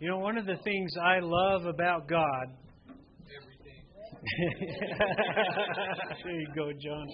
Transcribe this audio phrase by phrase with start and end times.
[0.00, 2.46] You know, one of the things I love about God.
[6.24, 7.06] there you go, John.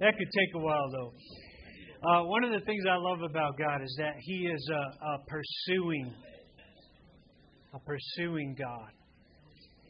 [0.00, 1.12] That could take a while, though.
[2.06, 5.18] Uh, one of the things I love about God is that He is a, a
[5.26, 6.12] pursuing,
[7.72, 8.90] a pursuing God.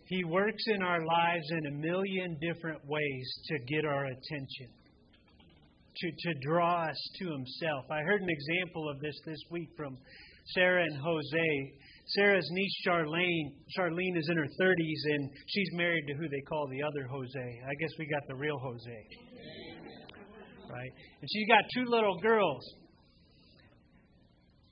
[0.06, 4.68] He works in our lives in a million different ways to get our attention,
[5.96, 7.90] to, to draw us to Himself.
[7.90, 9.98] I heard an example of this this week from
[10.54, 11.72] Sarah and Jose.
[12.06, 16.68] Sarah's niece Charlene, Charlene is in her 30s and she's married to who they call
[16.68, 17.60] the other Jose.
[17.64, 19.06] I guess we got the real Jose.
[20.70, 20.92] Right?
[21.20, 22.62] And she's got two little girls.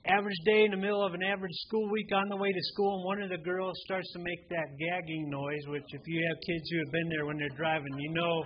[0.05, 2.97] Average day in the middle of an average school week on the way to school,
[2.97, 6.37] and one of the girls starts to make that gagging noise, which, if you have
[6.45, 8.43] kids who have been there when they're driving, you know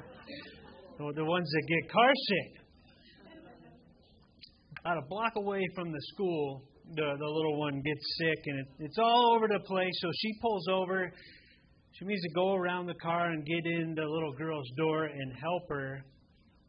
[1.16, 2.52] the ones that get car sick.
[4.82, 6.62] About a block away from the school,
[6.96, 9.94] the, the little one gets sick, and it, it's all over the place.
[10.02, 11.12] So she pulls over.
[11.94, 15.34] She means to go around the car and get in the little girl's door and
[15.34, 16.04] help her,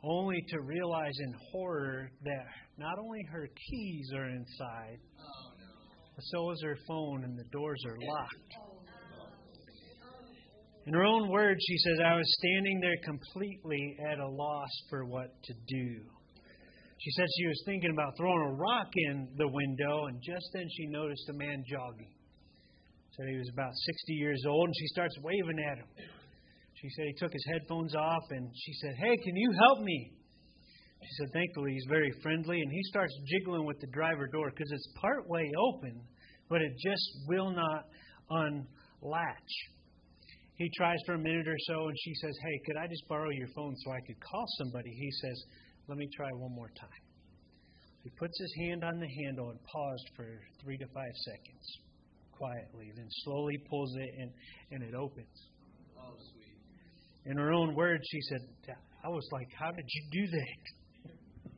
[0.02, 2.46] only to realize in horror that
[2.78, 4.98] not only her keys are inside,
[6.14, 8.68] but so is her phone, and the doors are locked.
[10.86, 15.04] In her own words, she says, I was standing there completely at a loss for
[15.04, 16.00] what to do.
[16.98, 20.66] She said she was thinking about throwing a rock in the window, and just then
[20.76, 22.10] she noticed a man jogging.
[23.14, 25.86] Said he was about 60 years old, and she starts waving at him.
[26.74, 30.10] She said he took his headphones off, and she said, Hey, can you help me?
[31.02, 34.70] She said, Thankfully, he's very friendly, and he starts jiggling with the driver door because
[34.70, 36.02] it's part way open,
[36.48, 37.86] but it just will not
[38.30, 39.54] unlatch.
[40.54, 43.30] He tries for a minute or so, and she says, Hey, could I just borrow
[43.30, 44.90] your phone so I could call somebody?
[44.90, 45.44] He says,
[45.88, 47.02] let me try one more time.
[48.04, 50.26] He puts his hand on the handle and paused for
[50.62, 51.78] three to five seconds
[52.32, 54.30] quietly, then slowly pulls it and,
[54.70, 55.50] and it opens.
[55.98, 57.30] Oh, sweet.
[57.30, 58.40] In her own words, she said,
[59.04, 61.52] I was like, How did you do that?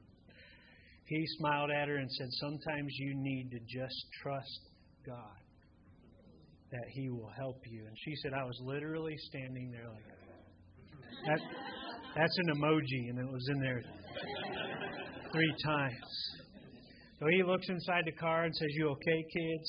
[1.05, 4.61] he smiled at her and said, Sometimes you need to just trust
[5.05, 5.43] God
[6.71, 7.85] that He will help you.
[7.87, 10.05] And she said, I was literally standing there like
[11.27, 11.41] that.
[12.17, 13.83] That's an emoji, and it was in there
[15.33, 16.41] three times.
[17.19, 19.69] So he looks inside the car and says, You okay, kids?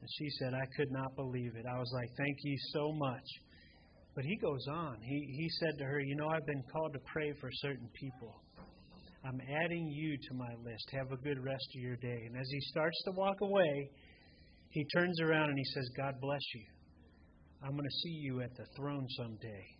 [0.00, 1.66] And she said, I could not believe it.
[1.66, 3.26] I was like, Thank you so much.
[4.14, 4.96] But he goes on.
[5.02, 8.40] He, he said to her, You know, I've been called to pray for certain people.
[9.24, 10.88] I'm adding you to my list.
[10.92, 12.22] Have a good rest of your day.
[12.26, 13.90] And as he starts to walk away,
[14.70, 16.64] he turns around and he says, God bless you.
[17.62, 19.75] I'm going to see you at the throne someday.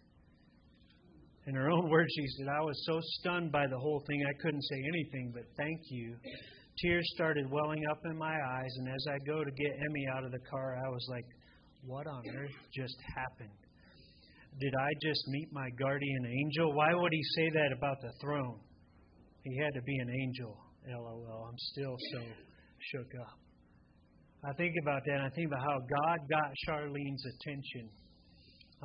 [1.47, 4.43] In her own words, she said, I was so stunned by the whole thing, I
[4.43, 6.17] couldn't say anything but thank you.
[6.83, 10.25] Tears started welling up in my eyes, and as I go to get Emmy out
[10.25, 11.25] of the car, I was like,
[11.87, 13.57] what on earth just happened?
[14.61, 16.75] Did I just meet my guardian angel?
[16.75, 18.59] Why would he say that about the throne?
[19.45, 20.57] He had to be an angel.
[20.89, 21.49] LOL.
[21.49, 22.21] I'm still so
[22.93, 23.39] shook up.
[24.45, 27.91] I think about that, and I think about how God got Charlene's attention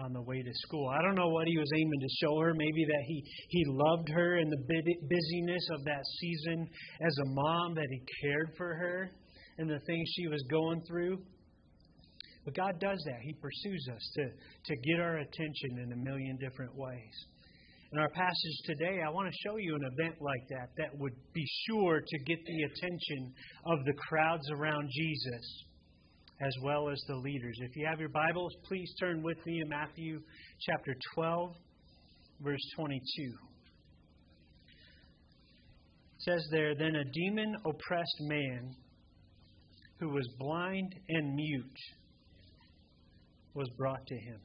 [0.04, 0.90] on the way to school.
[0.90, 2.54] I don't know what he was aiming to show her.
[2.54, 6.68] Maybe that he, he loved her in the busyness of that season
[7.02, 9.12] as a mom, that he cared for her
[9.58, 11.18] and the things she was going through.
[12.46, 13.20] But God does that.
[13.22, 17.14] He pursues us to, to get our attention in a million different ways.
[17.94, 21.14] In our passage today, I want to show you an event like that that would
[21.34, 23.34] be sure to get the attention
[23.66, 25.66] of the crowds around Jesus
[26.42, 27.58] as well as the leaders.
[27.62, 30.22] If you have your Bibles, please turn with me to Matthew
[30.62, 31.54] chapter 12,
[32.42, 33.02] verse 22.
[36.18, 38.76] It says there, Then a demon oppressed man
[40.00, 41.80] who was blind and mute
[43.54, 44.40] was brought to him.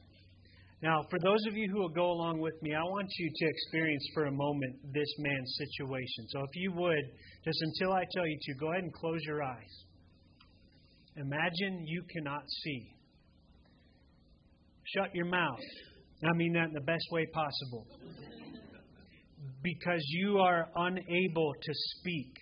[0.83, 3.45] Now, for those of you who will go along with me, I want you to
[3.49, 6.27] experience for a moment this man's situation.
[6.29, 7.03] So, if you would,
[7.43, 9.86] just until I tell you to, go ahead and close your eyes.
[11.17, 12.91] Imagine you cannot see.
[14.95, 15.59] Shut your mouth.
[16.23, 17.85] I mean that in the best way possible.
[19.63, 22.33] Because you are unable to speak.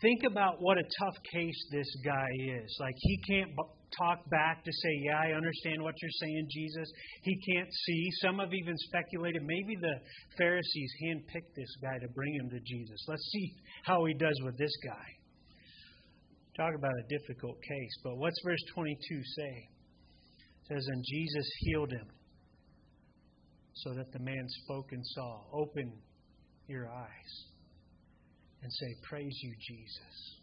[0.00, 2.26] Think about what a tough case this guy
[2.58, 2.76] is.
[2.80, 3.50] Like, he can't
[3.98, 6.90] talk back to say, Yeah, I understand what you're saying, Jesus.
[7.22, 8.10] He can't see.
[8.20, 9.94] Some have even speculated maybe the
[10.38, 13.04] Pharisees handpicked this guy to bring him to Jesus.
[13.06, 13.54] Let's see
[13.84, 15.21] how he does with this guy.
[16.56, 17.94] Talk about a difficult case.
[18.04, 19.68] But what's verse 22 say?
[20.60, 22.08] It says, And Jesus healed him
[23.74, 25.40] so that the man spoke and saw.
[25.52, 25.92] Open
[26.68, 27.44] your eyes
[28.62, 30.38] and say, Praise you, Jesus.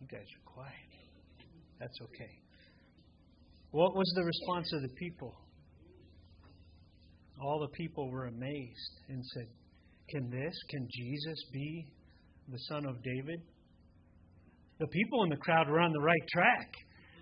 [0.00, 0.70] You guys are quiet.
[1.80, 2.38] That's okay.
[3.72, 5.34] What was the response of the people?
[7.42, 9.48] All the people were amazed and said,
[10.10, 11.86] Can this, can Jesus be
[12.48, 13.40] the son of David?
[14.78, 16.72] The people in the crowd were on the right track.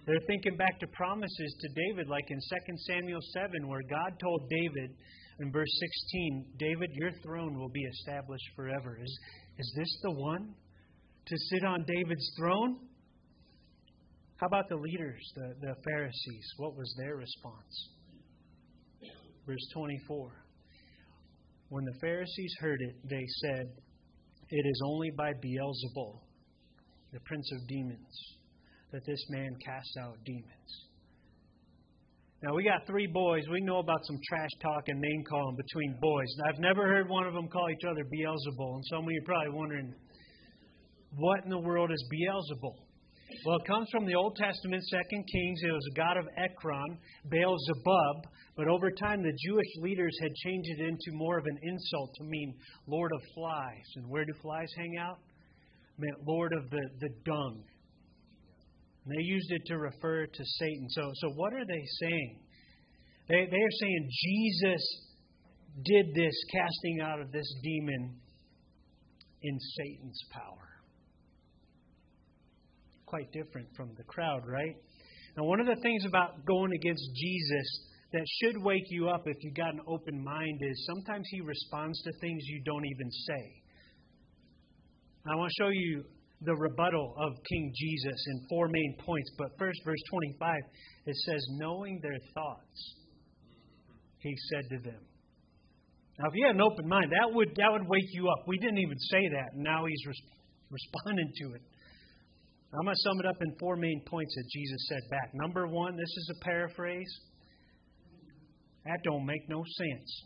[0.06, 4.50] They're thinking back to promises to David, like in 2 Samuel 7, where God told
[4.50, 4.96] David
[5.38, 5.70] in verse
[6.12, 8.98] 16, David, your throne will be established forever.
[9.00, 9.19] Is,
[9.58, 10.54] is this the one
[11.26, 12.78] to sit on David's throne?
[14.36, 16.46] How about the leaders, the, the Pharisees?
[16.56, 17.90] What was their response?
[19.46, 20.32] Verse 24.
[21.68, 23.70] When the Pharisees heard it, they said,
[24.54, 26.20] It is only by Beelzebul,
[27.10, 28.37] the prince of demons,
[28.93, 30.88] that this man casts out demons.
[32.43, 33.44] Now, we got three boys.
[33.50, 36.26] We know about some trash talk and name calling between boys.
[36.46, 39.25] I've never heard one of them call each other Beelzebul, and some of you are
[39.25, 39.94] probably wondering,
[41.16, 42.76] what in the world is Beelzebul?
[43.44, 45.61] Well, it comes from the Old Testament, Second Kings.
[45.62, 48.32] It was a god of Ekron, Baal Zebub.
[48.56, 52.25] But over time, the Jewish leaders had changed it into more of an insult to
[52.25, 52.55] mean
[52.87, 53.87] Lord of Flies.
[53.96, 55.19] And where do flies hang out?
[55.19, 57.64] It meant Lord of the, the dung.
[59.05, 60.88] And they used it to refer to Satan.
[60.90, 62.38] So, so what are they saying?
[63.28, 64.82] They, they are saying Jesus
[65.85, 68.20] did this casting out of this demon
[69.43, 70.71] in Satan's power
[73.12, 74.75] quite different from the crowd, right?
[75.37, 77.69] Now, one of the things about going against Jesus
[78.11, 82.00] that should wake you up if you've got an open mind is sometimes he responds
[82.05, 83.62] to things you don't even say.
[85.31, 86.05] I want to show you
[86.41, 89.31] the rebuttal of King Jesus in four main points.
[89.37, 90.56] But first, verse 25,
[91.05, 92.94] it says, Knowing their thoughts,
[94.20, 95.00] he said to them.
[96.19, 98.49] Now, if you had an open mind, that would, that would wake you up.
[98.49, 100.23] We didn't even say that, and now he's res-
[100.70, 101.62] responding to it.
[102.74, 105.34] I'm going to sum it up in four main points that Jesus said back.
[105.34, 107.20] Number one, this is a paraphrase.
[108.86, 110.22] That don't make no sense.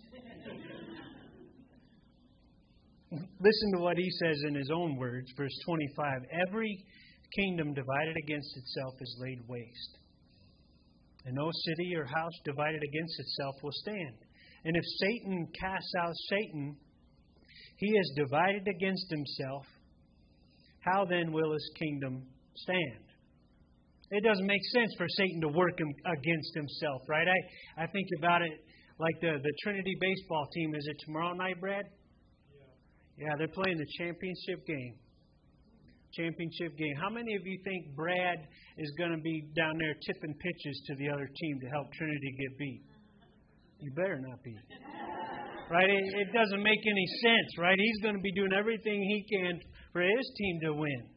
[3.41, 6.23] Listen to what he says in his own words, verse 25.
[6.49, 6.85] Every
[7.35, 9.99] kingdom divided against itself is laid waste,
[11.25, 14.19] and no city or house divided against itself will stand.
[14.65, 16.77] And if Satan casts out Satan,
[17.79, 19.67] he is divided against himself.
[20.81, 22.23] How then will his kingdom
[22.57, 23.05] stand.
[24.11, 27.27] It doesn't make sense for Satan to work against himself, right?
[27.27, 28.55] I, I think about it
[28.99, 30.75] like the, the Trinity baseball team.
[30.75, 31.85] Is it tomorrow night, Brad?
[33.19, 33.27] Yeah.
[33.27, 34.95] Yeah, they're playing the championship game.
[36.15, 36.95] Championship game.
[37.03, 38.39] How many of you think Brad
[38.79, 42.31] is going to be down there tipping pitches to the other team to help Trinity
[42.39, 42.83] get beat?
[43.81, 44.55] You better not be.
[45.69, 45.91] Right?
[45.91, 47.77] It, it doesn't make any sense, right?
[47.77, 49.61] He's going to be doing everything he can
[49.93, 51.16] for his team to win.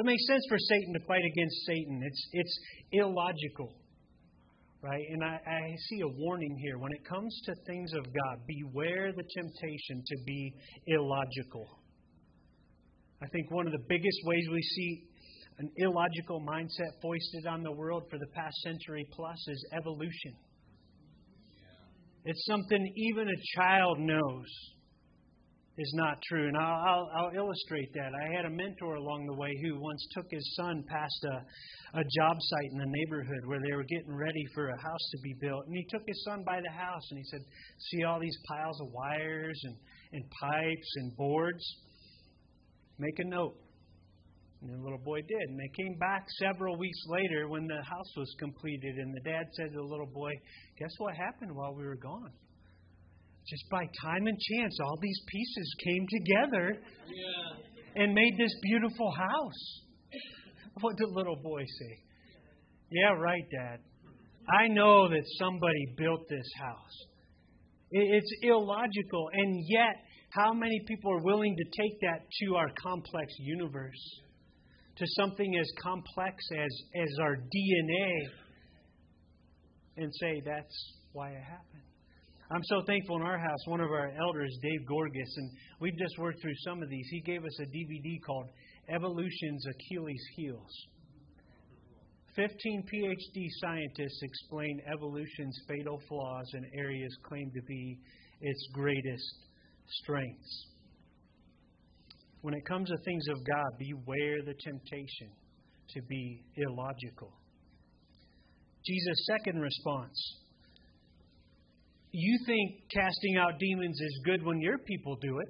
[0.00, 2.00] It makes sense for Satan to fight against Satan.
[2.02, 2.58] It's, it's
[2.92, 3.76] illogical.
[4.80, 5.04] Right?
[5.10, 6.78] And I, I see a warning here.
[6.78, 10.54] When it comes to things of God, beware the temptation to be
[10.86, 11.68] illogical.
[13.22, 15.04] I think one of the biggest ways we see
[15.58, 20.32] an illogical mindset foisted on the world for the past century plus is evolution.
[22.24, 24.48] It's something even a child knows
[25.78, 26.48] is not true.
[26.48, 28.12] And I'll, I'll, I'll, illustrate that.
[28.14, 32.04] I had a mentor along the way who once took his son past a, a
[32.18, 35.34] job site in the neighborhood where they were getting ready for a house to be
[35.40, 35.66] built.
[35.66, 37.40] And he took his son by the house and he said,
[37.90, 39.76] See all these piles of wires and,
[40.12, 41.64] and pipes and boards?
[42.98, 43.56] Make a note.
[44.62, 45.48] And the little boy did.
[45.48, 48.96] And they came back several weeks later when the house was completed.
[48.96, 50.32] And the dad said to the little boy,
[50.78, 52.32] Guess what happened while we were gone?
[53.50, 56.78] Just by time and chance, all these pieces came together
[57.96, 59.80] and made this beautiful house.
[60.80, 61.98] What did little boy say?
[62.92, 63.80] Yeah, right, Dad.
[64.48, 67.06] I know that somebody built this house.
[67.90, 69.96] It's illogical, and yet,
[70.30, 74.20] how many people are willing to take that to our complex universe,
[74.96, 76.70] to something as complex as,
[77.02, 78.12] as our DNA,
[79.96, 81.89] and say, that's why it happened?
[82.52, 86.18] I'm so thankful in our house, one of our elders, Dave Gorgas, and we've just
[86.18, 87.06] worked through some of these.
[87.08, 88.48] He gave us a DVD called
[88.88, 90.86] Evolution's Achilles Heels.
[92.34, 97.96] 15 PhD scientists explain evolution's fatal flaws and areas claimed to be
[98.40, 99.34] its greatest
[100.02, 100.66] strengths.
[102.40, 105.30] When it comes to things of God, beware the temptation
[105.90, 107.32] to be illogical.
[108.84, 110.40] Jesus' second response
[112.12, 115.48] you think casting out demons is good when your people do it.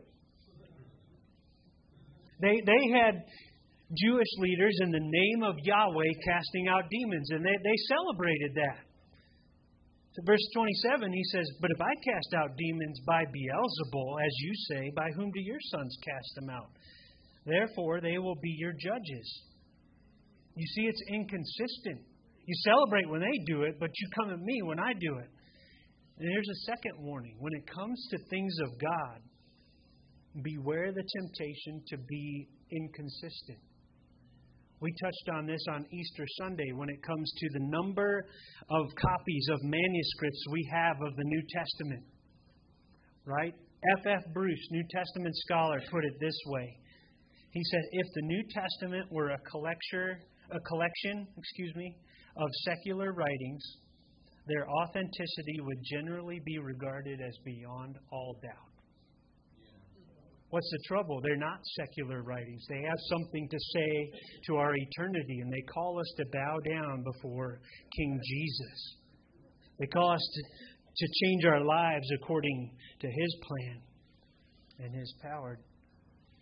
[2.41, 3.25] They, they had
[3.97, 8.79] Jewish leaders in the name of Yahweh casting out demons, and they, they celebrated that.
[10.13, 14.53] So verse 27, he says, But if I cast out demons by Beelzebul, as you
[14.71, 16.71] say, by whom do your sons cast them out?
[17.47, 19.43] Therefore, they will be your judges.
[20.57, 22.05] You see, it's inconsistent.
[22.45, 25.31] You celebrate when they do it, but you come at me when I do it.
[26.21, 29.21] And here's a second warning when it comes to things of God,
[30.45, 33.59] beware the temptation to be inconsistent.
[34.81, 38.23] We touched on this on Easter Sunday when it comes to the number
[38.69, 42.05] of copies of manuscripts we have of the New Testament.
[43.25, 43.55] Right?
[43.97, 44.07] F.
[44.07, 44.35] F.
[44.35, 46.69] Bruce, New Testament scholar, put it this way.
[47.53, 50.21] He said, if the New Testament were a collection,
[50.53, 51.97] a collection, excuse me,
[52.37, 53.65] of secular writings,
[54.47, 58.71] their authenticity would generally be regarded as beyond all doubt.
[60.51, 61.21] What's the trouble?
[61.23, 62.65] They're not secular writings.
[62.69, 64.11] They have something to say
[64.47, 67.61] to our eternity, and they call us to bow down before
[67.97, 68.97] King Jesus.
[69.79, 70.43] They call us to,
[70.97, 73.81] to change our lives according to His plan
[74.81, 75.61] and His power.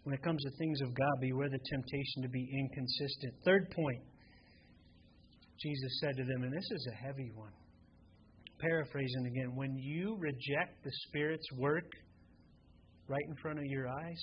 [0.04, 3.34] When it comes to things of God, beware the temptation to be inconsistent.
[3.44, 4.02] Third point
[5.60, 7.52] Jesus said to them, and this is a heavy one.
[8.60, 11.90] Paraphrasing again, when you reject the Spirit's work,
[13.06, 14.22] right in front of your eyes,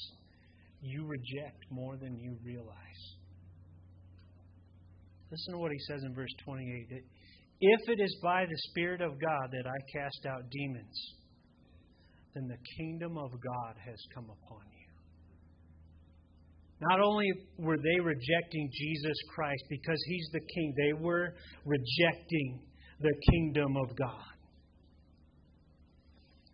[0.82, 3.16] you reject more than you realize.
[5.32, 7.04] Listen to what he says in verse 28.
[7.62, 11.16] If it is by the Spirit of God that I cast out demons,
[12.34, 14.86] then the kingdom of God has come upon you.
[16.82, 21.34] Not only were they rejecting Jesus Christ because he's the king, they were
[21.66, 22.60] rejecting
[23.00, 24.36] the kingdom of God.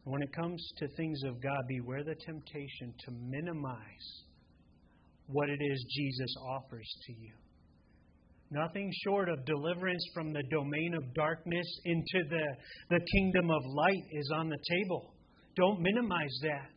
[0.04, 4.24] When it comes to things of God, beware the temptation to minimize
[5.28, 7.34] what it is Jesus offers to you.
[8.50, 12.44] Nothing short of deliverance from the domain of darkness into the,
[12.90, 15.14] the kingdom of light is on the table.
[15.56, 16.70] Don't minimize that.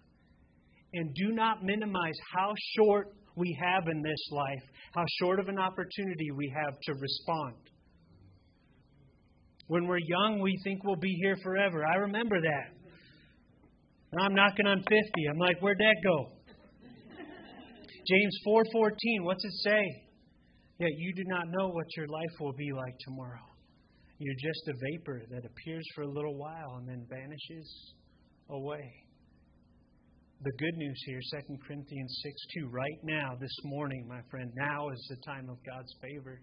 [0.92, 4.62] And do not minimize how short we have in this life,
[4.94, 7.54] how short of an opportunity we have to respond.
[9.66, 11.85] When we're young, we think we'll be here forever.
[11.87, 12.68] I remember that.
[14.12, 14.92] And I'm knocking on 50.
[15.30, 16.30] I'm like, where'd that go?
[18.06, 20.04] James 4:14, what's it say?
[20.78, 23.47] Yet you do not know what your life will be like tomorrow.
[24.18, 27.94] You're just a vapor that appears for a little while and then vanishes
[28.50, 28.92] away.
[30.42, 34.90] The good news here, 2 Corinthians 6 2, right now, this morning, my friend, now
[34.90, 36.40] is the time of God's favor.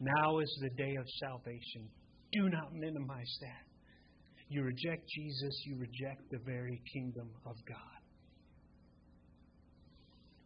[0.00, 1.88] Now is the day of salvation.
[2.32, 3.64] Do not minimize that.
[4.48, 7.96] You reject Jesus, you reject the very kingdom of God.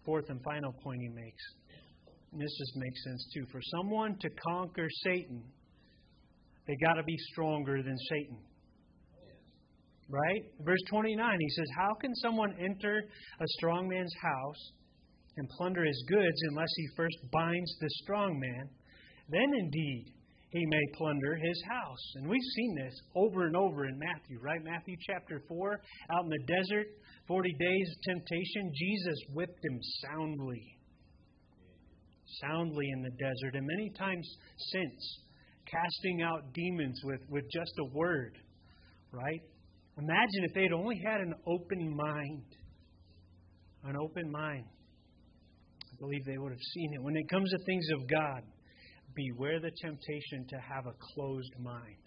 [0.04, 1.42] Fourth and final point he makes,
[2.32, 3.44] and this just makes sense too.
[3.52, 5.42] For someone to conquer Satan,
[6.66, 8.38] they got to be stronger than Satan.
[10.08, 10.42] Right?
[10.64, 14.72] Verse 29, he says, How can someone enter a strong man's house
[15.36, 18.68] and plunder his goods unless he first binds the strong man?
[19.30, 20.12] Then indeed
[20.50, 22.12] he may plunder his house.
[22.16, 24.62] And we've seen this over and over in Matthew, right?
[24.62, 25.80] Matthew chapter 4,
[26.12, 26.86] out in the desert,
[27.28, 30.76] 40 days of temptation, Jesus whipped him soundly.
[32.42, 34.28] Soundly in the desert, and many times
[34.72, 35.18] since,
[35.66, 38.36] casting out demons with, with just a word,
[39.12, 39.40] right?
[39.98, 42.44] Imagine if they'd only had an open mind.
[43.84, 44.64] An open mind.
[45.82, 47.02] I believe they would have seen it.
[47.02, 48.42] When it comes to things of God,
[49.14, 52.06] beware the temptation to have a closed mind.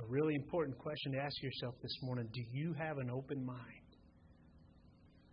[0.00, 3.58] A really important question to ask yourself this morning do you have an open mind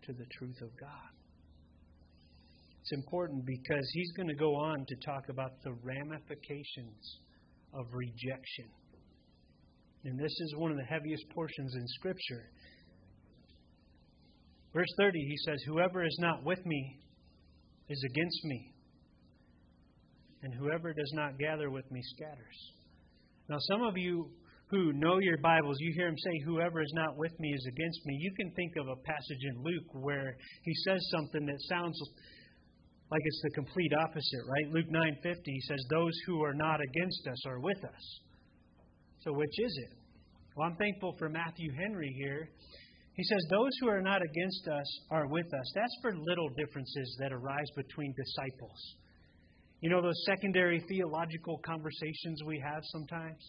[0.03, 1.09] to the truth of God?
[2.81, 7.19] It's important because he's going to go on to talk about the ramifications
[7.73, 8.69] of rejection.
[10.05, 12.49] And this is one of the heaviest portions in Scripture.
[14.73, 16.99] Verse 30, he says, Whoever is not with me
[17.89, 18.73] is against me
[20.43, 22.57] and whoever does not gather with me scatters.
[23.49, 24.29] Now, some of you
[24.69, 28.05] who know your Bibles, you hear him say, Whoever is not with me is against
[28.05, 28.17] me.
[28.21, 31.99] You can think of a passage in Luke where he says something that sounds
[33.11, 34.73] like it's the complete opposite, right?
[34.73, 38.19] Luke 9:50 he says those who are not against us are with us.
[39.21, 39.97] So which is it?
[40.55, 42.49] Well, I'm thankful for Matthew Henry here.
[43.13, 45.71] He says those who are not against us are with us.
[45.75, 48.95] That's for little differences that arise between disciples.
[49.81, 53.39] You know those secondary theological conversations we have sometimes?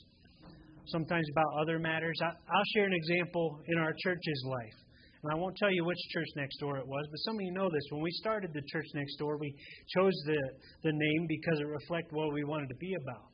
[0.87, 2.17] Sometimes about other matters.
[2.23, 4.79] I, will share an example in our church's life.
[5.23, 7.53] And I won't tell you which church next door it was, but some of you
[7.53, 7.83] know this.
[7.91, 9.53] When we started the church next door, we
[9.95, 10.41] chose the,
[10.85, 13.27] the name because it reflected what we wanted to be about.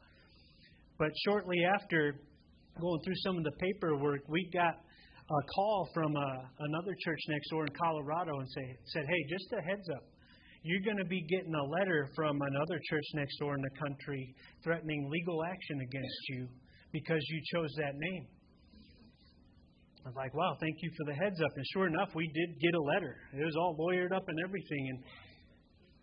[0.98, 2.16] But shortly after
[2.80, 7.20] going through some of the paperwork, we got a call from a, uh, another church
[7.28, 10.02] next door in Colorado and say, said, Hey, just a heads up.
[10.66, 14.34] You're going to be getting a letter from another church next door in the country
[14.64, 16.48] threatening legal action against you
[16.90, 18.26] because you chose that name.
[20.04, 21.52] I was like, wow, thank you for the heads up.
[21.54, 23.14] And sure enough, we did get a letter.
[23.38, 24.88] It was all lawyered up and everything.
[24.90, 24.98] And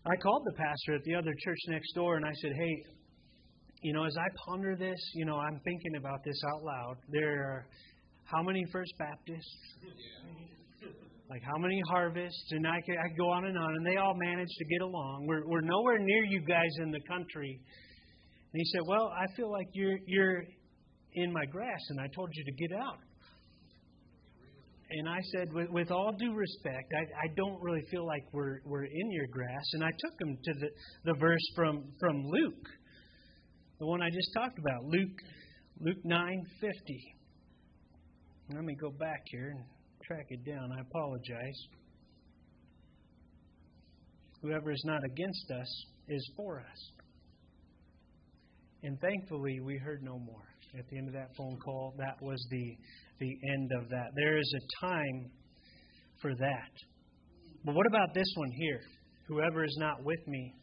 [0.05, 2.74] I called the pastor at the other church next door and I said, hey,
[3.82, 6.96] you know, as I ponder this, you know, I'm thinking about this out loud.
[7.10, 7.67] There are
[8.24, 9.75] how many First Baptists?
[11.34, 12.50] Like how many harvests?
[12.52, 13.72] And I could, I could go on and on.
[13.75, 15.25] And they all managed to get along.
[15.25, 17.60] We're, we're nowhere near you guys in the country.
[18.54, 20.44] And he said, well, I feel like you're, you're
[21.13, 23.00] in my grass and I told you to get out
[24.92, 28.60] and I said, with, with all due respect, I, I don't really feel like we're
[28.63, 29.66] we're in your grass.
[29.74, 30.70] And I took him to the,
[31.06, 32.68] the verse from, from Luke,
[33.80, 35.18] the one I just talked about, Luke
[35.80, 37.16] Luke nine fifty.
[38.54, 39.63] Let me go back here and
[40.03, 40.72] track it down.
[40.72, 41.60] I apologize.
[44.41, 46.91] Whoever is not against us is for us.
[48.83, 50.43] And thankfully, we heard no more.
[50.77, 52.77] At the end of that phone call, that was the
[53.19, 54.07] the end of that.
[54.15, 55.31] There is a time
[56.22, 56.72] for that.
[57.63, 58.81] But what about this one here?
[59.27, 60.53] Whoever is not with me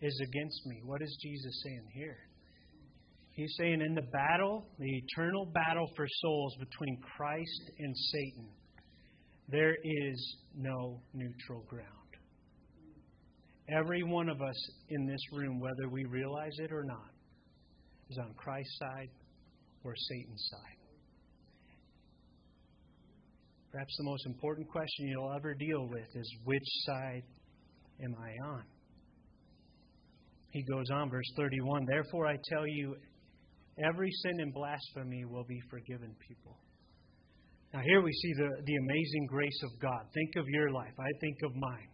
[0.00, 0.80] is against me.
[0.84, 2.16] What is Jesus saying here?
[3.34, 8.48] He's saying in the battle, the eternal battle for souls between Christ and Satan,
[9.48, 11.88] there is no neutral ground.
[13.68, 17.10] Every one of us in this room, whether we realize it or not,
[18.08, 19.08] is on Christ's side
[19.82, 20.78] or Satan's side.
[23.72, 27.22] Perhaps the most important question you'll ever deal with is which side
[28.04, 28.62] am I on?
[30.50, 32.94] He goes on, verse 31 Therefore I tell you,
[33.78, 36.56] every sin and blasphemy will be forgiven people.
[37.72, 40.06] Now, here we see the, the amazing grace of God.
[40.14, 40.92] Think of your life.
[40.98, 41.88] I think of mine.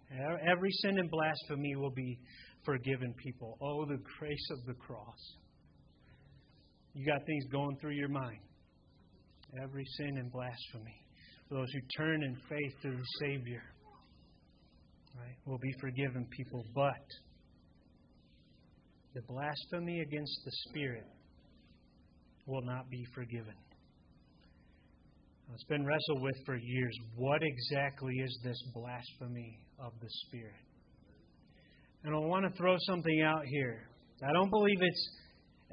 [0.46, 2.18] Every sin and blasphemy will be
[2.64, 3.56] forgiven people.
[3.62, 5.36] Oh, the grace of the cross.
[6.92, 8.40] You got things going through your mind.
[9.62, 11.00] Every sin and blasphemy
[11.50, 13.62] those who turn in faith to the Savior
[15.18, 16.64] right, will be forgiven people.
[16.74, 17.06] But
[19.14, 21.06] the blasphemy against the Spirit
[22.46, 23.54] will not be forgiven.
[25.52, 26.96] It's been wrestled with for years.
[27.16, 30.54] What exactly is this blasphemy of the Spirit?
[32.04, 33.88] And I want to throw something out here.
[34.22, 35.08] I don't believe it's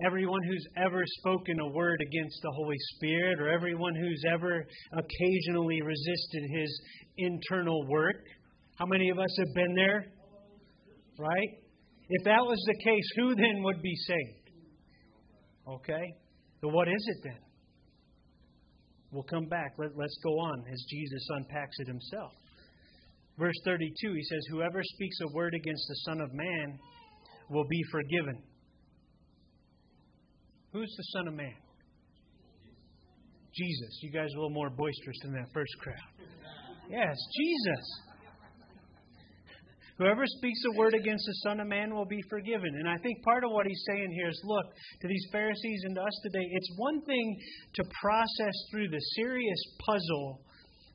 [0.06, 5.82] everyone who's ever spoken a word against the Holy Spirit or everyone who's ever occasionally
[5.82, 6.82] resisted his
[7.17, 8.23] internal work.
[8.77, 10.06] How many of us have been there?
[11.19, 11.49] Right?
[12.10, 14.51] If that was the case, who then would be saved?
[15.67, 16.13] Okay?
[16.62, 17.39] So what is it then?
[19.12, 19.74] We'll come back.
[19.78, 22.32] Let, us go on as Jesus unpacks it himself.
[23.38, 26.80] Verse 32, he says, Whoever speaks a word against the Son of Man
[27.50, 28.41] will be forgiven
[30.78, 31.58] Who's the Son of Man?
[33.56, 34.00] Jesus.
[34.04, 36.28] You guys are a little more boisterous than that first crowd.
[36.88, 37.86] Yes, Jesus.
[39.98, 42.70] Whoever speaks a word against the Son of Man will be forgiven.
[42.78, 44.66] And I think part of what he's saying here is look,
[45.02, 47.38] to these Pharisees and to us today, it's one thing
[47.76, 50.42] to process through the serious puzzle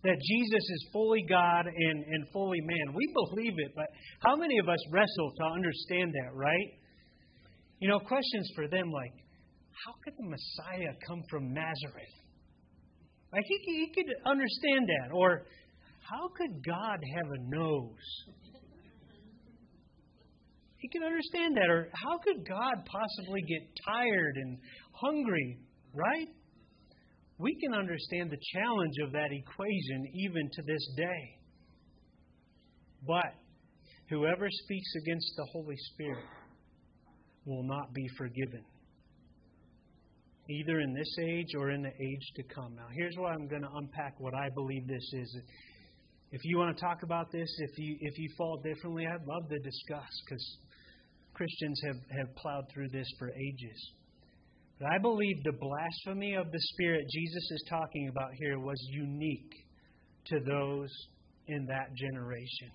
[0.04, 2.94] that Jesus is fully God and, and fully man.
[2.94, 3.86] We believe it, but
[4.20, 6.68] how many of us wrestle to understand that, right?
[7.80, 9.12] You know, questions for them like,
[9.86, 12.14] how could the Messiah come from Nazareth?
[13.32, 15.14] Like he, he could understand that.
[15.14, 15.42] Or
[16.08, 18.41] how could God have a nose?
[20.82, 21.70] He can understand that.
[21.70, 24.58] Or how could God possibly get tired and
[24.92, 25.58] hungry,
[25.94, 26.28] right?
[27.38, 31.38] We can understand the challenge of that equation even to this day.
[33.06, 33.32] But
[34.10, 36.26] whoever speaks against the Holy Spirit
[37.46, 38.64] will not be forgiven
[40.50, 42.74] either in this age or in the age to come.
[42.74, 45.36] Now, here's why I'm going to unpack what I believe this is.
[46.32, 49.48] If you want to talk about this, if you if you fall differently, I'd love
[49.50, 50.58] to discuss because
[51.34, 53.92] Christians have, have plowed through this for ages.
[54.78, 59.52] But I believe the blasphemy of the Spirit Jesus is talking about here was unique
[60.26, 60.90] to those
[61.46, 62.70] in that generation.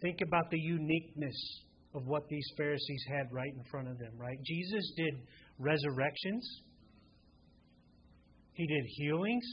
[0.00, 1.62] Think about the uniqueness
[1.94, 4.38] of what these Pharisees had right in front of them, right?
[4.44, 5.14] Jesus did
[5.58, 6.62] resurrections,
[8.54, 9.44] he did healings,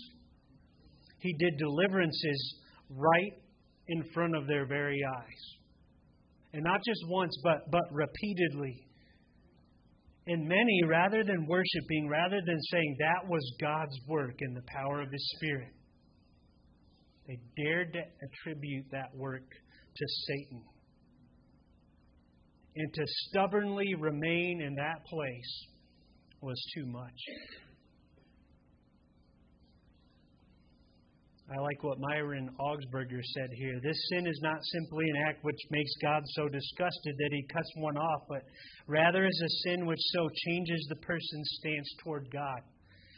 [1.20, 2.56] He did deliverances
[2.90, 3.34] right
[3.88, 5.57] in front of their very eyes.
[6.54, 8.88] And not just once, but, but repeatedly.
[10.28, 15.02] And many, rather than worshiping, rather than saying that was God's work and the power
[15.02, 15.72] of His Spirit,
[17.28, 19.44] they dared to attribute that work
[19.96, 20.64] to Satan.
[22.76, 25.68] And to stubbornly remain in that place
[26.42, 27.20] was too much.
[31.50, 33.80] I like what Myron Augsburger said here.
[33.82, 37.72] This sin is not simply an act which makes God so disgusted that he cuts
[37.78, 38.42] one off, but
[38.86, 42.60] rather is a sin which so changes the person's stance toward God.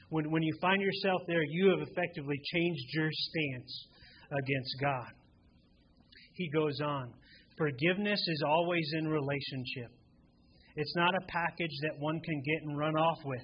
[0.10, 3.88] When, when you find yourself there, you have effectively changed your stance
[4.32, 5.12] against God.
[6.34, 7.14] He goes on
[7.58, 9.92] Forgiveness is always in relationship,
[10.76, 13.44] it's not a package that one can get and run off with.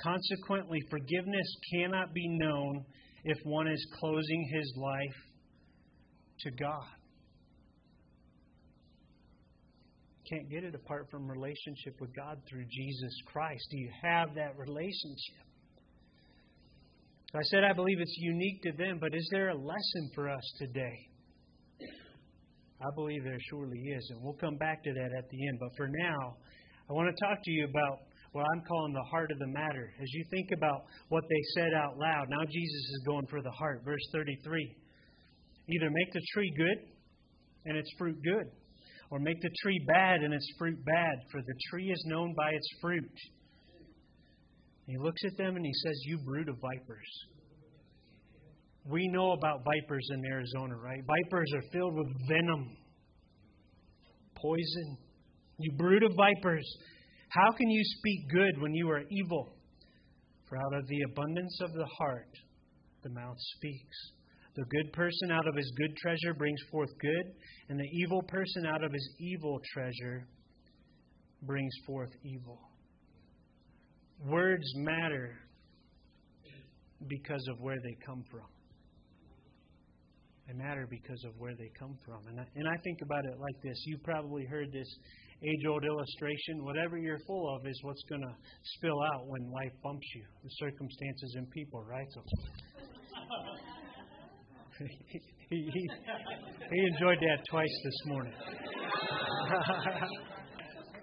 [0.00, 2.84] Consequently, forgiveness cannot be known
[3.26, 5.16] if one is closing his life
[6.40, 6.86] to God.
[10.30, 13.62] Can't get it apart from relationship with God through Jesus Christ.
[13.70, 15.44] Do you have that relationship?
[17.34, 20.52] I said I believe it's unique to them, but is there a lesson for us
[20.58, 20.96] today?
[22.80, 25.58] I believe there surely is, and we'll come back to that at the end.
[25.58, 26.36] But for now,
[26.88, 27.98] I want to talk to you about
[28.32, 29.92] what I'm calling the heart of the matter.
[30.00, 33.50] As you think about what they said out loud, now Jesus is going for the
[33.50, 33.82] heart.
[33.84, 34.76] Verse 33
[35.68, 36.78] Either make the tree good
[37.66, 38.46] and its fruit good,
[39.10, 42.50] or make the tree bad and its fruit bad, for the tree is known by
[42.50, 43.10] its fruit.
[44.86, 47.08] He looks at them and he says, You brood of vipers.
[48.88, 51.00] We know about vipers in Arizona, right?
[51.04, 52.76] Vipers are filled with venom,
[54.36, 54.96] poison.
[55.58, 56.64] You brood of vipers.
[57.28, 59.48] How can you speak good when you are evil?
[60.48, 62.30] For out of the abundance of the heart,
[63.02, 63.96] the mouth speaks.
[64.54, 67.34] The good person out of his good treasure brings forth good,
[67.68, 70.26] and the evil person out of his evil treasure
[71.42, 72.58] brings forth evil.
[74.24, 75.36] Words matter
[77.08, 78.46] because of where they come from.
[80.46, 82.26] They matter because of where they come from.
[82.28, 83.76] And I, and I think about it like this.
[83.84, 84.88] You've probably heard this
[85.42, 86.64] age old illustration.
[86.64, 88.34] Whatever you're full of is what's going to
[88.76, 92.06] spill out when life bumps you, the circumstances and people, right?
[92.12, 92.22] So.
[95.50, 95.90] he, he,
[96.70, 98.32] he enjoyed that twice this morning.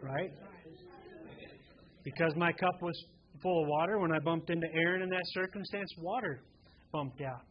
[0.02, 0.32] right?
[2.04, 2.96] Because my cup was
[3.42, 6.44] full of water, when I bumped into Aaron in that circumstance, water
[6.92, 7.46] bumped out.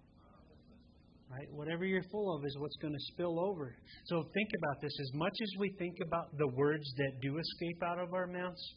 [1.33, 1.49] Right?
[1.51, 3.75] Whatever you're full of is what's going to spill over.
[4.05, 4.93] So think about this.
[5.01, 8.75] As much as we think about the words that do escape out of our mouths,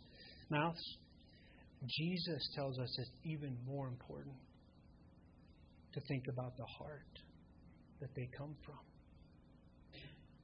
[0.50, 0.98] mouths
[1.86, 4.36] Jesus tells us it's even more important
[5.94, 7.20] to think about the heart
[8.00, 8.80] that they come from.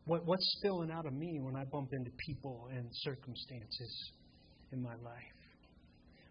[0.06, 4.12] What, what's spilling out of me when I bump into people and circumstances
[4.71, 5.38] in my life?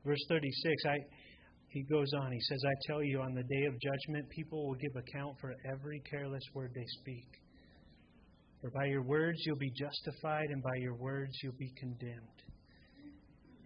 [0.04, 0.96] Verse 36, I,
[1.70, 4.74] he goes on, he says, I tell you, on the day of judgment, people will
[4.74, 7.28] give account for every careless word they speak.
[8.60, 12.42] For by your words you'll be justified, and by your words you'll be condemned.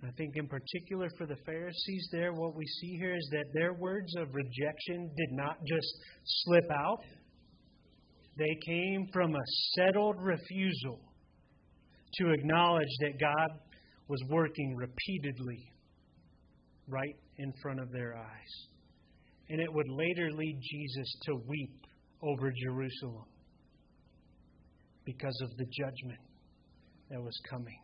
[0.05, 3.73] I think, in particular, for the Pharisees, there, what we see here is that their
[3.73, 5.89] words of rejection did not just
[6.25, 7.01] slip out,
[8.37, 9.45] they came from a
[9.77, 11.01] settled refusal
[12.17, 13.49] to acknowledge that God
[14.09, 15.73] was working repeatedly
[16.87, 18.67] right in front of their eyes.
[19.49, 21.87] And it would later lead Jesus to weep
[22.23, 23.27] over Jerusalem
[25.05, 26.21] because of the judgment
[27.11, 27.79] that was coming.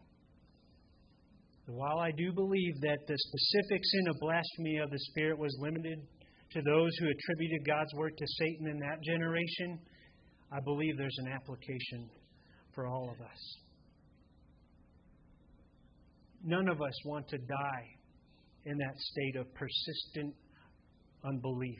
[1.67, 6.01] While I do believe that the specific sin of blasphemy of the Spirit was limited
[6.53, 9.79] to those who attributed God's word to Satan in that generation,
[10.51, 12.11] I believe there's an application
[12.75, 13.57] for all of us.
[16.43, 18.00] None of us want to die
[18.65, 20.35] in that state of persistent
[21.25, 21.79] unbelief.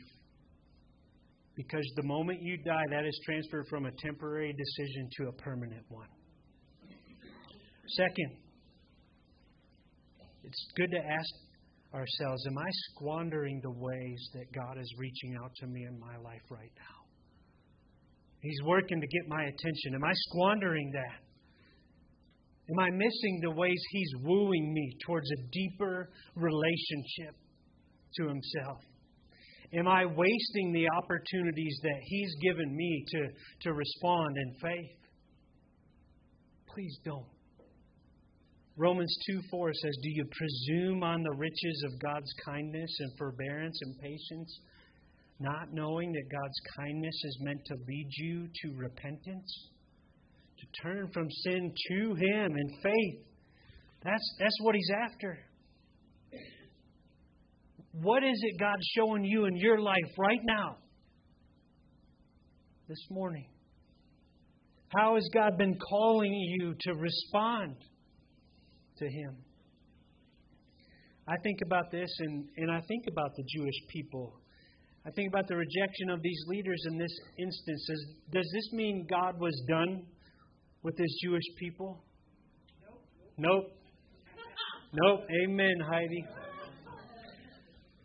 [1.55, 5.83] Because the moment you die, that is transferred from a temporary decision to a permanent
[5.89, 6.07] one.
[7.87, 8.37] Second,
[10.43, 11.29] it's good to ask
[11.93, 16.17] ourselves Am I squandering the ways that God is reaching out to me in my
[16.17, 17.01] life right now?
[18.39, 19.95] He's working to get my attention.
[19.95, 21.20] Am I squandering that?
[22.71, 27.35] Am I missing the ways He's wooing me towards a deeper relationship
[28.15, 28.77] to Himself?
[29.73, 33.27] Am I wasting the opportunities that He's given me to,
[33.63, 34.97] to respond in faith?
[36.73, 37.27] Please don't.
[38.77, 43.77] Romans 2 4 says, Do you presume on the riches of God's kindness and forbearance
[43.81, 44.59] and patience,
[45.39, 49.69] not knowing that God's kindness is meant to lead you to repentance,
[50.81, 53.25] turn from sin to Him in faith.
[54.03, 55.37] That's, that's what He's after.
[57.93, 60.77] What is it God's showing you in your life right now?
[62.87, 63.47] This morning.
[64.89, 67.75] How has God been calling you to respond
[68.97, 69.37] to Him?
[71.27, 74.33] I think about this and, and I think about the Jewish people.
[75.05, 77.85] I think about the rejection of these leaders in this instance.
[77.87, 80.03] Does, does this mean God was done
[80.83, 82.03] with his Jewish people?
[83.37, 83.71] Nope.
[84.93, 85.19] Nope.
[85.19, 85.27] Nope.
[85.43, 86.25] Amen, Heidi.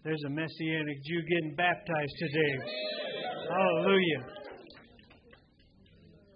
[0.04, 2.72] There's a Messianic Jew getting baptized today.
[3.50, 4.36] Hallelujah.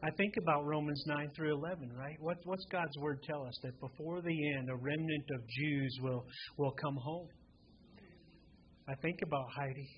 [0.02, 2.16] I think about Romans 9 through 11, right?
[2.20, 3.54] What, what's God's word tell us?
[3.62, 6.24] That before the end, a remnant of Jews will,
[6.56, 7.28] will come home.
[8.88, 9.88] I think about Heidi.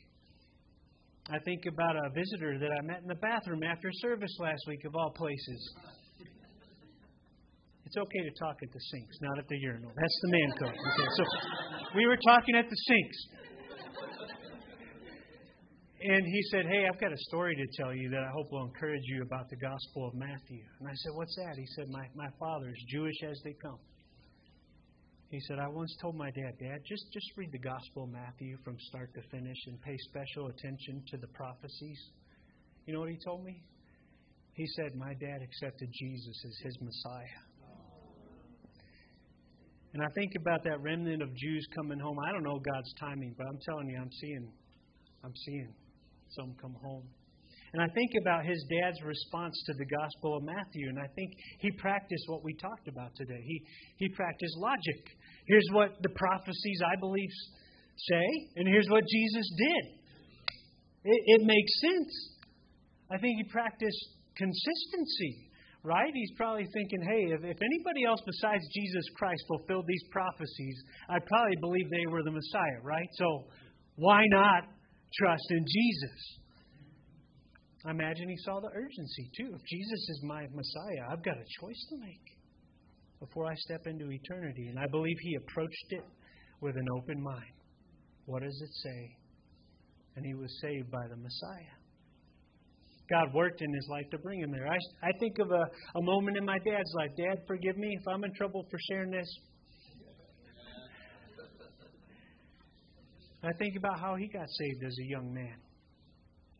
[1.30, 4.84] I think about a visitor that I met in the bathroom after service last week,
[4.84, 5.74] of all places.
[7.92, 9.92] It's okay to talk at the sinks, not at the urinal.
[9.92, 10.72] That's the man code.
[10.72, 11.24] Okay, so
[11.92, 13.18] we were talking at the sinks.
[16.00, 18.64] And he said, Hey, I've got a story to tell you that I hope will
[18.64, 20.64] encourage you about the Gospel of Matthew.
[20.80, 21.52] And I said, What's that?
[21.60, 23.76] He said, My, my father is Jewish as they come.
[25.28, 28.56] He said, I once told my dad, Dad, just, just read the Gospel of Matthew
[28.64, 32.00] from start to finish and pay special attention to the prophecies.
[32.86, 33.60] You know what he told me?
[34.54, 37.51] He said, My dad accepted Jesus as his Messiah.
[39.94, 42.16] And I think about that remnant of Jews coming home.
[42.18, 44.48] I don't know God's timing, but I'm telling you, I'm seeing,
[45.24, 45.74] I'm seeing
[46.30, 47.04] some come home.
[47.74, 51.32] And I think about his dad's response to the Gospel of Matthew, and I think
[51.60, 53.40] he practiced what we talked about today.
[53.44, 53.64] He,
[53.96, 55.00] he practiced logic.
[55.46, 57.30] Here's what the prophecies, I believe,
[57.96, 58.26] say,
[58.56, 59.84] and here's what Jesus did.
[61.04, 62.12] It, it makes sense.
[63.10, 64.04] I think he practiced
[64.36, 65.48] consistency,
[65.82, 66.10] right?
[66.14, 70.76] He's probably thinking, hey, if, if anybody else besides Jesus Christ fulfilled these prophecies,
[71.08, 73.08] I probably believe they were the Messiah, right?
[73.18, 73.44] So
[73.96, 74.64] why not
[75.18, 76.38] trust in Jesus.
[77.84, 79.50] I imagine he saw the urgency too.
[79.54, 82.26] If Jesus is my Messiah, I've got a choice to make
[83.18, 84.68] before I step into eternity.
[84.68, 86.04] And I believe he approached it
[86.60, 87.54] with an open mind.
[88.26, 89.16] What does it say?
[90.16, 91.74] And he was saved by the Messiah.
[93.10, 94.66] God worked in his life to bring him there.
[94.66, 95.64] I, I think of a,
[95.98, 97.10] a moment in my dad's life.
[97.16, 99.28] Dad, forgive me if I'm in trouble for sharing this.
[103.44, 105.56] I think about how he got saved as a young man.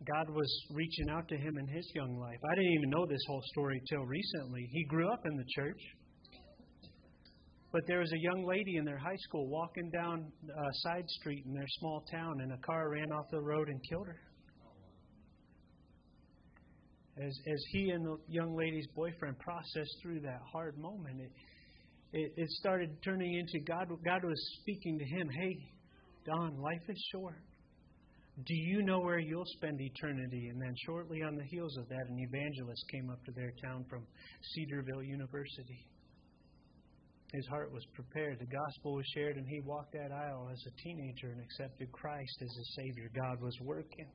[0.04, 2.38] God was reaching out to him in his young life.
[2.50, 4.68] I didn't even know this whole story till recently.
[4.72, 5.80] He grew up in the church.
[7.70, 11.44] But there was a young lady in their high school walking down a side street
[11.46, 14.18] in their small town, and a car ran off the road and killed her.
[17.18, 21.32] As, as he and the young lady's boyfriend processed through that hard moment, it,
[22.12, 23.88] it, it started turning into God.
[24.04, 25.56] God was speaking to him, "Hey,
[26.24, 27.42] Don, life is short.
[28.46, 30.48] Do you know where you'll spend eternity?
[30.48, 33.84] And then, shortly on the heels of that, an evangelist came up to their town
[33.90, 34.06] from
[34.54, 35.86] Cedarville University.
[37.34, 38.38] His heart was prepared.
[38.38, 42.36] The gospel was shared, and he walked that aisle as a teenager and accepted Christ
[42.40, 43.10] as a Savior.
[43.14, 44.08] God was working.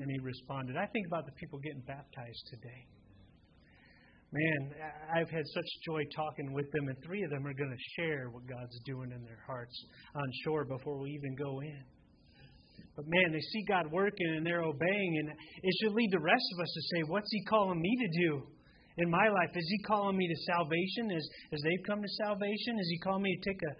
[0.00, 0.76] And he responded.
[0.76, 2.86] I think about the people getting baptized today
[4.34, 4.74] man,
[5.14, 8.30] I've had such joy talking with them, and three of them are going to share
[8.30, 9.74] what God's doing in their hearts
[10.14, 11.82] on shore before we even go in.
[12.96, 16.46] But man, they see God working and they're obeying, and it should lead the rest
[16.54, 18.42] of us to say, What's He calling me to do
[18.98, 19.50] in my life?
[19.54, 22.78] Is He calling me to salvation as, as they've come to salvation?
[22.78, 23.74] Is He calling me to take a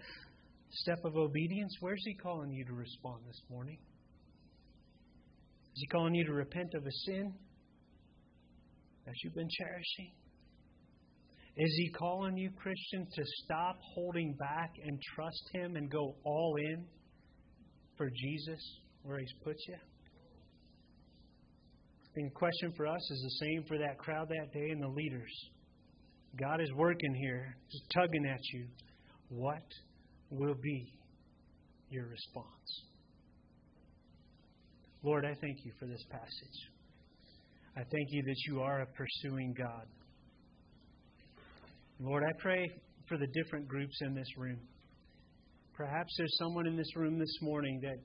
[0.83, 1.75] step of obedience?
[1.79, 3.77] Where's He calling you to respond this morning?
[5.75, 7.33] Is He calling you to repent of a sin
[9.05, 10.13] that you've been cherishing?
[11.57, 16.55] Is He calling you, Christian, to stop holding back and trust Him and go all
[16.71, 16.85] in
[17.97, 19.75] for Jesus where He's put you?
[22.15, 24.87] And The question for us is the same for that crowd that day and the
[24.87, 25.49] leaders.
[26.39, 28.67] God is working here, just tugging at you.
[29.27, 29.65] What
[30.29, 30.93] will be
[31.89, 32.94] your response?
[35.05, 36.59] Lord, I thank you for this passage.
[37.77, 39.85] I thank you that you are a pursuing God.
[41.99, 42.67] Lord, I pray
[43.07, 44.57] for the different groups in this room.
[45.75, 47.97] Perhaps there's someone in this room this morning that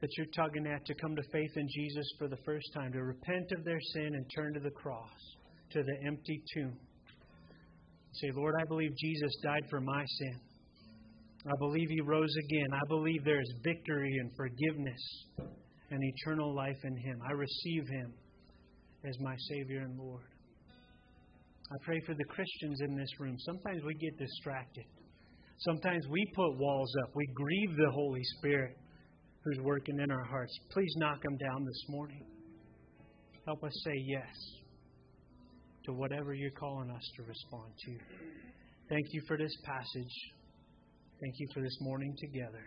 [0.00, 3.02] that you're tugging at to come to faith in Jesus for the first time, to
[3.02, 5.08] repent of their sin and turn to the cross,
[5.70, 6.76] to the empty tomb.
[8.12, 10.40] Say, Lord, I believe Jesus died for my sin.
[11.46, 12.74] I believe He rose again.
[12.74, 15.00] I believe there is victory and forgiveness
[15.90, 17.20] and eternal life in Him.
[17.28, 18.12] I receive Him
[19.08, 20.24] as my Savior and Lord.
[21.70, 23.36] I pray for the Christians in this room.
[23.40, 24.84] Sometimes we get distracted.
[25.58, 27.10] Sometimes we put walls up.
[27.14, 28.76] We grieve the Holy Spirit
[29.42, 30.52] who's working in our hearts.
[30.72, 32.24] Please knock them down this morning.
[33.46, 34.26] Help us say yes
[35.84, 37.92] to whatever you're calling us to respond to.
[38.88, 40.14] Thank you for this passage.
[41.20, 42.62] Thank you for this morning together.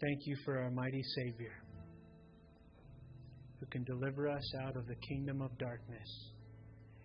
[0.00, 1.52] Thank you for our mighty Savior
[3.60, 6.30] who can deliver us out of the kingdom of darkness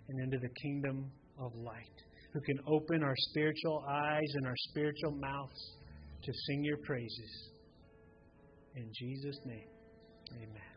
[0.10, 1.98] and into the kingdom of light,
[2.34, 5.78] who can open our spiritual eyes and our spiritual mouths
[6.24, 7.50] to sing your praises.
[8.76, 9.68] In Jesus' name,
[10.36, 10.71] amen.